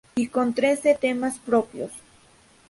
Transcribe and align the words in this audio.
Y 0.15 0.29
con 0.29 0.55
trece 0.55 0.95
temas 0.99 1.37
propios. 1.37 1.91